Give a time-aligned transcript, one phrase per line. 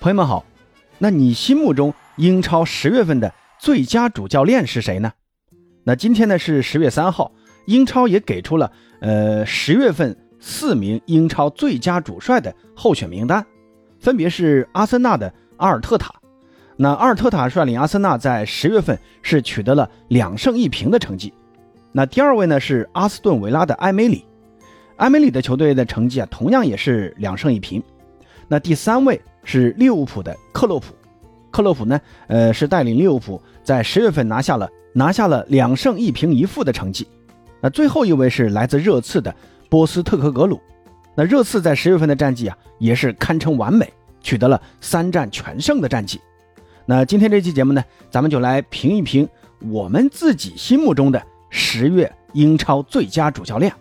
[0.00, 0.46] 朋友们好，
[0.96, 5.12] 那你心目中英超十月份的最佳主教练是谁呢？
[5.84, 7.30] 那今天呢是十月三号，
[7.66, 13.44] 英超也给出了呃十月份四名英超最佳主帅的候选名单，
[13.98, 16.14] 分别是阿森纳的阿尔特塔。
[16.78, 21.30] 那阿尔特塔率领阿森纳在十月份是取得了两胜一平的成绩。
[21.92, 24.24] 那第二位呢是阿斯顿维拉的埃梅里，
[24.96, 27.82] 埃梅里的球队的成绩啊同样也是两胜一平。
[28.48, 29.20] 那第三位。
[29.44, 30.94] 是利物浦的克洛普，
[31.50, 37.06] 克洛普呢，呃，是带领利物浦在十月份拿下了拿下了两胜一平一负的成绩。
[37.60, 39.34] 那最后一位是来自热刺的
[39.68, 40.60] 波斯特克格鲁，
[41.14, 46.20] 那热刺在十月份的战绩啊，也是堪称完美，取得了三战全胜的战绩。
[46.86, 49.28] 那今天这期节目呢，咱们就来评一评
[49.60, 53.72] 我们自己心目中的十月英超最佳主教练。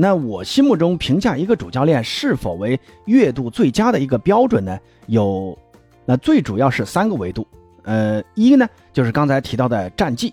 [0.00, 4.78] 那我心目中评价一个主教练是否为月度最佳的一个标准呢？
[5.06, 5.58] 有，
[6.06, 7.44] 那最主要是三个维度。
[7.82, 10.32] 呃，一呢就是刚才提到的战绩，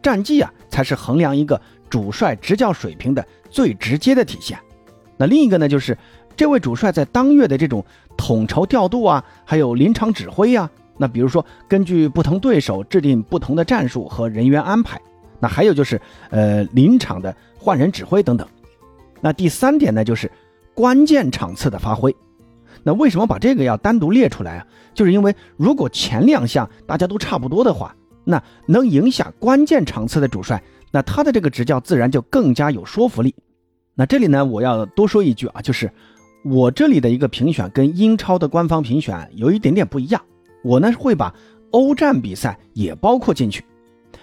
[0.00, 4.58] 战绩啊才是衡量一个主帅执教水平的最直接的体现。
[5.18, 5.98] 那另一个呢就是
[6.34, 7.84] 这位主帅在当月的这种
[8.16, 10.70] 统筹调度啊，还有临场指挥呀。
[10.96, 14.98] 那比如说根据不同对手制定不同的战术和人员安排。
[15.38, 18.48] 那还有就是呃临场的换人指挥等等。
[19.22, 20.30] 那第三点呢，就是
[20.74, 22.14] 关键场次的发挥。
[22.82, 24.66] 那为什么把这个要单独列出来啊？
[24.92, 33.32] 就是因为如果前两项大家都差不多的话，那能影响关键场次的主帅，那他的这个执教自然就更加有说服力。
[33.94, 35.90] 那这里呢，我要多说一句啊，就是
[36.44, 40.20] 我这里的一个评选跟英超的官方评选有一点点不一样。
[40.64, 41.32] 我呢会把
[41.70, 43.64] 欧战比赛也包括进去。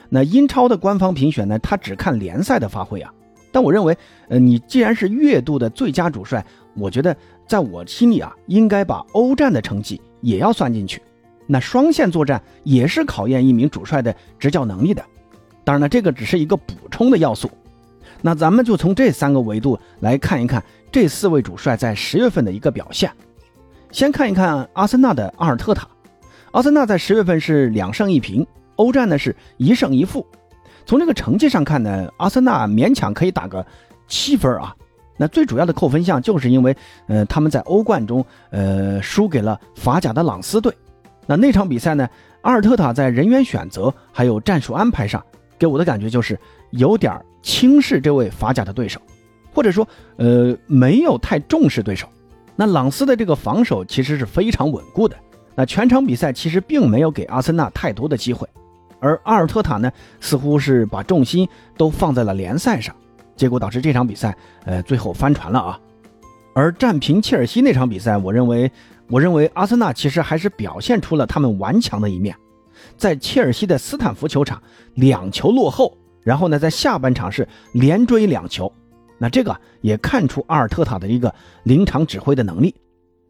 [0.10, 3.14] 那英超的官方评选呢，他只看联赛的发挥啊。
[3.52, 3.98] 但我认为，
[4.28, 7.16] 呃，你既然是月度的最佳主帅，我觉得
[7.48, 11.02] 在我心里啊，应该把欧战的成绩也要算进去。
[11.48, 15.04] 那双线作战也是考验一名主帅的执教能力的。
[15.64, 17.50] 当然了，这个只是一个补充的要素。
[18.22, 23.10] 那咱们就从这三个维度来看一看这四位主帅在十月份的一个表现。
[23.92, 25.88] 先看一看阿森纳的阿尔特塔，
[26.52, 28.46] 阿森纳在十月份是两胜一平，
[28.76, 30.26] 欧战呢是一胜一负。
[30.90, 33.64] 从这个成绩上看呢，阿森纳勉强可以打个
[34.08, 34.76] 七分啊。
[35.18, 40.76] 那最主要的扣分项就是因为，呃，他们在欧冠中，呃，输给了法甲的朗斯队。
[41.28, 42.10] 那那场比赛呢，
[42.42, 45.24] 阿尔特塔在人员选择还有战术安排上，
[45.60, 46.36] 给我的感觉就是
[46.72, 49.00] 有点轻视这位法甲的对手，
[49.54, 52.08] 或者说，呃，没有太重视对手。
[52.56, 55.16] 那朗斯的这个防守其实是非常稳固的。
[55.54, 58.50] 那全场比赛其实并没有给阿森纳太多的机会。
[59.00, 62.96] 而阿尔特塔呢，似乎是把重心都放在了联赛上，
[63.36, 65.80] 结果导致这场比赛，呃，最后翻船了啊。
[66.54, 68.70] 而战平切尔西那场比赛，我认为，
[69.08, 72.36] 我认为阿森纳其实还是表现出了他们顽强的一面，
[72.98, 74.62] 在切尔西的斯坦福球场
[74.96, 78.70] 两球落后，然后呢，在下半场是连追两球，
[79.18, 81.34] 那这个也看出阿尔特塔的一个
[81.64, 82.76] 临场指挥的能力。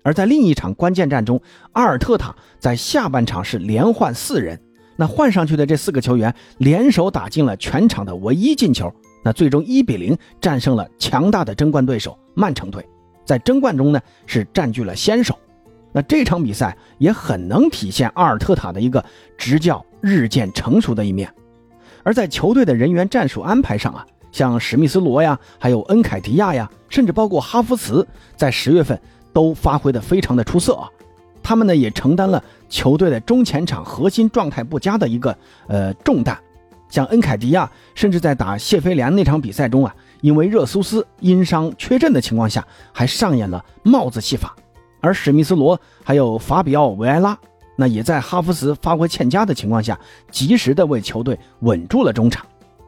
[0.01, 1.39] 而在另一场关键战中，
[1.73, 4.59] 阿尔特塔在下半场是连换四人。
[4.99, 8.93] 那换上去的这四个球员联手打进了全场的唯一进球，
[9.23, 12.85] 那最终一比零战胜了强大的争冠对手曼城队，
[13.23, 15.39] 在争冠中呢是占据了先手。
[15.93, 19.01] 那这场比赛也很能体现阿尔特塔的一个
[19.37, 21.33] 执教日渐成熟的一面。
[22.03, 28.05] 而在球队的人员战术安排上啊，像史密斯罗呀，还有恩凯迪亚呀，甚至包括哈弗茨，
[28.35, 28.99] 在十月份
[29.31, 30.89] 都发挥的非常的出色啊。
[31.49, 35.35] 他们呢也承担了球队的中前场核心状态不佳的一个
[35.67, 36.37] 呃重担，
[36.89, 44.55] 像恩凯迪亚，甚至在打谢菲联那场比赛中啊，因为热苏斯因伤缺阵的情况下，还上演了帽子戏法。
[45.01, 47.35] 而史密斯罗还有法比奥维埃拉，
[47.75, 49.99] 那也在哈弗茨发挥欠佳的情况下，
[50.29, 52.45] 及时的为球队稳住了中场。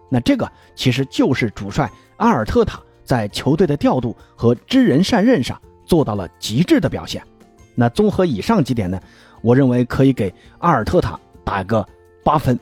[0.08, 7.24] 那这个其实就是主帅阿尔特塔在球队的调度和知人善任上做到了极致的表现。
[7.76, 9.00] 那综合以上几点呢，
[9.42, 11.86] 我认为可以给阿尔特塔打个
[12.24, 12.60] 八分。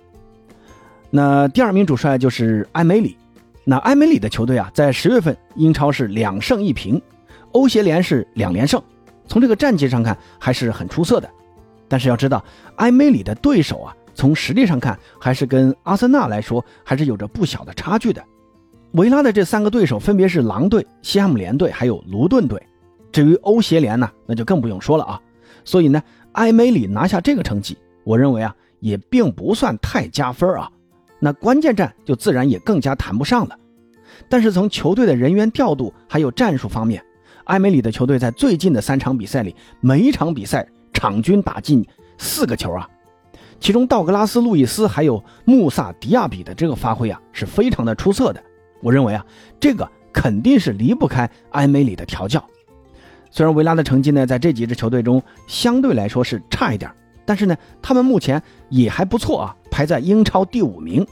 [1.10, 3.18] 那第二名主帅就是埃梅里。
[3.64, 7.00] 那埃梅里的球队啊，在十月份英超是两胜一平，
[7.52, 8.82] 欧协联是两连胜，
[9.28, 11.30] 从这个战绩上看还是很出色的。
[11.88, 12.44] 但是要知道，
[12.78, 18.24] 埃梅里的对手啊，从实力上看还是跟阿森纳来说还是有着不小的差距的。
[18.94, 22.60] 维拉的这三个对手分别是狼队、西汉姆联队还有卢顿队。
[23.12, 25.22] 至于欧协联呢，那就更不用说了啊。
[25.66, 26.02] 所以呢，
[26.34, 30.72] 埃梅里拿下这个成绩，我认为啊，也并不算太加分啊。
[31.20, 33.58] 那关键战就自然也更加谈不上了。
[34.28, 37.04] 但是从球队的人员调度还有战术方面，
[37.46, 41.86] 埃梅里的球队在最近的三场比赛里，每一场比赛场均打进
[42.18, 42.88] 四个球啊。
[43.60, 48.42] 其中道格拉斯·路易斯还有穆萨·迪亚比的这个发挥啊，是非常的出色的。
[48.82, 49.26] 我认为啊，
[49.60, 52.42] 这个肯定是离不开埃梅里的调教。
[53.32, 56.92] 虽然维拉的成绩呢，在这几支球队中相对来说是差一点，
[57.26, 61.06] 但是呢，他们目前也还不错啊，排在英超第五名。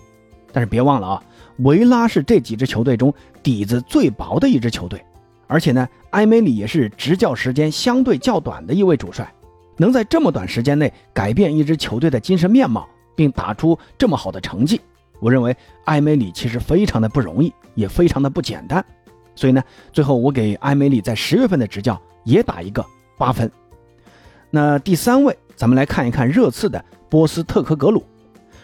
[0.52, 1.24] 但是别忘了啊，
[1.58, 5.04] 维拉是这几支球队中底子最薄的一支球队，
[5.46, 9.32] 而且呢，埃梅里也是执教时间相对较短的一位主帅。
[9.78, 14.82] 能在这么短时间内改变一支球队的精神面貌，并打出这么好的成绩，
[15.20, 15.56] 我认为
[15.86, 18.84] 埃梅里其实非常的不容易，也非常的不简单。
[19.38, 19.64] 所以呢，
[19.94, 22.84] 最后我给埃梅里在十月份的执教也打一个
[23.20, 23.50] 八分。
[24.50, 28.04] 那第三位，咱们来看一看热刺的波斯特科格鲁。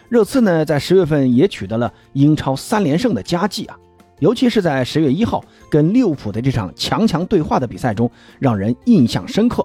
[0.09, 3.77] 热刺呢，在十月份也取得了英超三连胜的佳绩啊，
[4.17, 8.09] 尤其是在十月一号跟利物浦的这场强强对话的比赛中，
[8.39, 9.63] 让人印象深刻。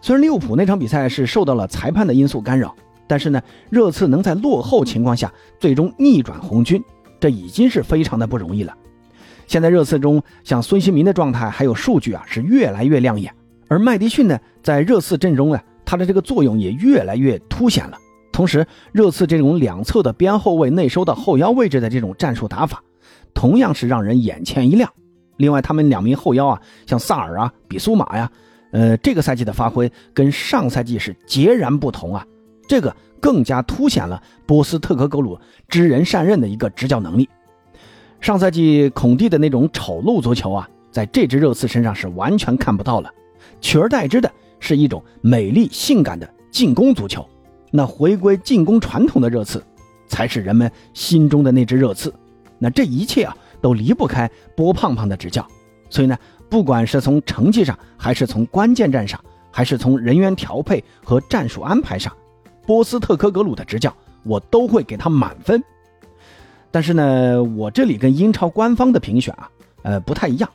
[0.00, 2.74] 虽然利物浦那场比赛是受到了裁判的因素干扰，
[3.06, 6.82] 但是呢，热刺能在落后情况下最终逆转红军，
[7.18, 8.76] 这已经是非常的不容易了。
[9.52, 13.30] 现在热刺中，像孙兴民的状态还有数据啊，是越来越亮眼。
[13.68, 17.98] 而麦迪逊呢，在热刺阵中啊，他的这个作用也越来越凸显了。
[18.32, 22.82] 同时，热刺这种两侧的边后卫内收到后腰位置的这种战术打法，
[23.34, 24.90] 同样是让人眼前一亮。
[25.36, 28.30] 另外，他们两名后腰啊，像萨尔啊、比苏马呀。
[28.70, 32.26] 呃，这个赛季的发挥跟上赛季是截然不同啊，
[32.66, 35.38] 这个更加凸显了波斯特克格鲁
[35.68, 37.28] 知人善任的一个执教能力。
[38.22, 43.10] 上赛季孔蒂的那种丑陋足球啊，在这支热刺身上是完全看不到了，
[43.60, 47.28] 取而代之的是一种美丽性感的进攻足球。
[47.72, 49.60] 那回归进攻传统的热刺，
[50.06, 52.14] 才是人们心中的那支热刺。
[52.58, 55.46] 那这一切啊，都离不开波胖胖的执教。
[55.90, 56.16] 所以呢。
[56.48, 59.18] 不管是从成绩上，还是从关键战上，
[59.50, 62.14] 还是从人员调配和战术安排上，
[62.66, 63.90] 波斯特科格鲁的执教，
[64.22, 65.64] 我都会给他满分。
[66.72, 69.48] 但是呢，我这里跟英超官方的评选啊，
[69.82, 70.50] 呃，不太一样，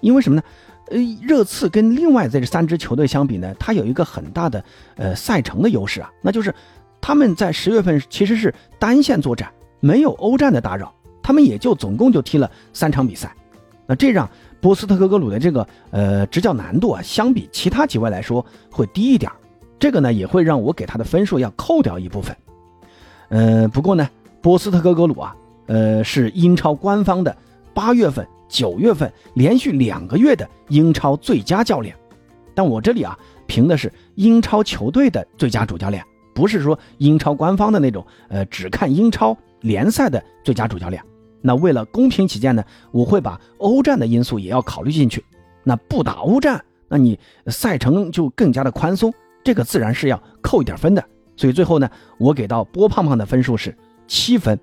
[0.00, 0.42] 因为什么呢？
[0.88, 4.64] 呃，热刺跟另外这三支球队相比呢，它有一个很大的
[4.94, 6.54] 呃赛程的优势啊，那就是
[7.00, 13.34] 他们在十月份其实是单线作战，没有欧战的打扰，他们也就总共就踢了三场比赛，
[13.86, 14.26] 那这让。
[14.58, 19.30] 波斯特克格鲁的这个呃执教难度啊，相比其他几位来说会低一点
[19.78, 22.36] 这个呢也会让我给他的分数要扣掉一部分。
[23.28, 24.08] 呃，不过呢，
[24.40, 25.36] 波斯特克格鲁啊，
[25.66, 27.36] 呃是英超官方的
[27.74, 31.94] 八月份、九月份连续两个月的英超最佳教练，
[32.54, 36.04] 但我这里啊评的是英超球队的最佳主教练，
[36.34, 41.02] 不是说英超官方的那种呃只看英超联赛的最佳主教练。
[41.42, 45.24] 那为了公平起见呢，我会把欧战的因素也要考虑进去。
[45.62, 47.18] 那不打欧战，那你
[47.48, 49.12] 赛程就更加的宽松，
[49.44, 51.04] 这个自然是要扣一点分的。
[51.36, 53.76] 所以最后呢，我给到波胖胖的分数是
[54.08, 54.58] 七分。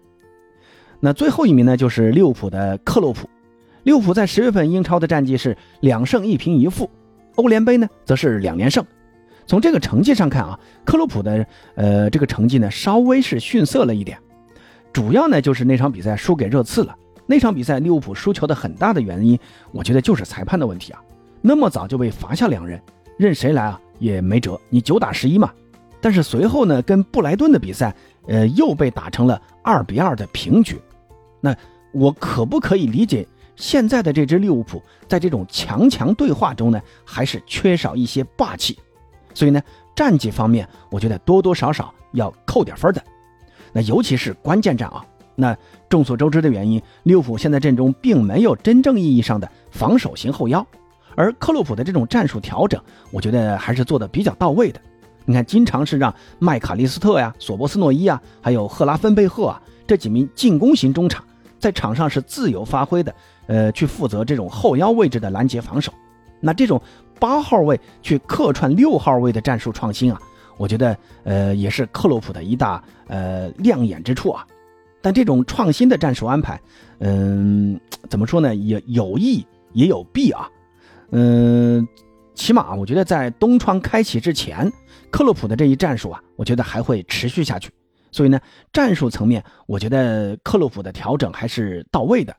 [1.05, 3.29] 那最后一名呢，就是利物浦的克洛普。
[3.83, 6.89] 利物浦在十月份英超的战绩是两胜一平一负，
[7.35, 8.85] 欧联杯呢则是两连胜。
[9.45, 11.45] 从这个成绩上看啊，克洛普的
[11.75, 14.17] 呃这个成绩呢稍微是逊色了一点。
[14.93, 16.95] 主要呢就是那场比赛输给热刺了。
[17.25, 19.37] 那场比赛利物浦输球的很大的原因，
[19.73, 21.01] 我觉得就是裁判的问题啊。
[21.41, 22.81] 那么早就被罚下两人，
[23.17, 24.57] 任谁来啊也没辙。
[24.69, 25.51] 你九打十一嘛。
[25.99, 27.93] 但是随后呢，跟布莱顿的比赛，
[28.27, 30.79] 呃，又被打成了二比二的平局。
[31.45, 31.53] 那
[31.91, 38.79] 我可不可以理解，现在的这支利物浦在这种强强对话中呢，还是缺少一些霸气？
[39.33, 39.61] 所以呢，
[39.93, 43.03] 战绩方面，我觉得多多少少要扣点分的。
[43.73, 45.57] 那尤其是关键战啊，那
[45.89, 50.65] 众所周知的原因，利物浦现在阵中并没有真正意义上的防守型后腰，
[51.13, 52.81] 而克洛普的这种战术调整，
[53.11, 54.79] 我觉得还是做的比较到位的。
[55.25, 61.23] 你看，经常是让麦卡利斯特呀、索波斯诺伊啊，还有赫拉芬贝赫啊这几名进攻型中场
[61.63, 63.15] 在场上是自由发挥的，
[63.47, 65.93] 呃，去负责这种后腰位置的拦截防守。
[66.41, 66.81] 那这种
[67.21, 70.19] 八号位去客串六号位的战术创新啊。
[70.57, 74.45] 我觉得，呃，也是克洛普的一大呃亮眼之处啊。
[75.01, 76.59] 但这种创新的战术安排，
[76.99, 77.79] 嗯，
[78.09, 78.53] 怎么说呢？
[78.53, 80.49] 也有益也有弊啊。
[81.11, 81.87] 嗯，
[82.35, 84.69] 起码我觉得在东窗开启之前，
[85.09, 87.71] 克洛普的这一战术啊，我觉得还会持续下去。
[88.13, 88.39] 所以呢，
[88.71, 92.33] 战术层面，我觉得克洛普的调整还是到位的。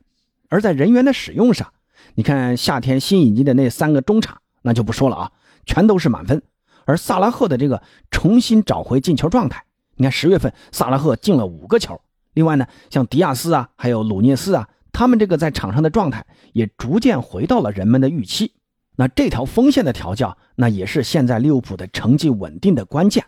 [0.49, 1.71] 而在人员的使用上，
[2.15, 5.33] 你看夏天新引进的那三个中场，那就不说了啊，
[5.67, 6.41] 全都是满分。
[6.87, 9.65] 而萨拉赫的这个重新找回进球状态，
[9.97, 12.01] 你看十月份萨拉赫进了五个球。
[12.35, 18.53] 另外呢，像迪亚斯啊，还有鲁涅斯啊，他们这个在场上的状态也逐渐回到了人们的预期。
[18.97, 23.25] 那这条锋线的调教，那也是现在利物浦的成绩稳定的关键。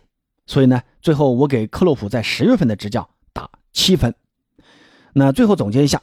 [0.47, 4.15] 所以呢，最后我给克洛普在十月份的执教打七分。
[5.13, 6.01] 那最后总结一下，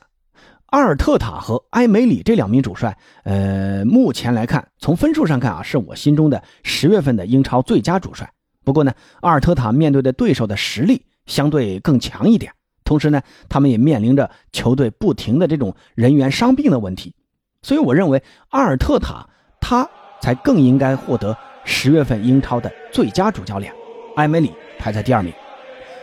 [0.67, 8.31] 阿尔特塔和埃梅里这两名主帅，呃，目前来看，从分数上看啊，是我心中的十月份的英超最佳主帅。
[8.65, 12.53] 不过呢，阿尔特塔面对的对手的实力相对更强一点，
[12.85, 17.15] 同时呢，他们也面临着球队不停的这种人员伤病的问题。
[17.63, 19.27] 所以我认为阿尔特塔
[19.61, 19.89] 他
[20.21, 21.35] 才更应该获得
[21.65, 23.73] 十月份英超的最佳主教练。
[24.17, 25.33] 埃梅里排在第二名，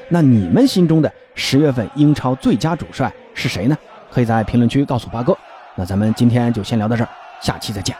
[0.09, 3.77] 那你们心中的十月份英超最佳主帅是谁呢？
[4.09, 5.37] 可以在评论区告诉八哥。
[5.75, 7.95] 那咱们今天就先聊到这儿，下期再见。